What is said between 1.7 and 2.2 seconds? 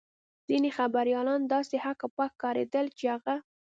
هک